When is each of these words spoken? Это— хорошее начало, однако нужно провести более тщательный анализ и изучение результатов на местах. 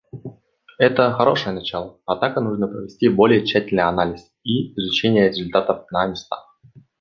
Это— 0.79 1.13
хорошее 1.13 1.53
начало, 1.53 1.99
однако 2.07 2.41
нужно 2.41 2.67
провести 2.67 3.07
более 3.07 3.45
тщательный 3.45 3.83
анализ 3.83 4.31
и 4.43 4.73
изучение 4.73 5.27
результатов 5.29 5.85
на 5.91 6.07
местах. 6.07 6.57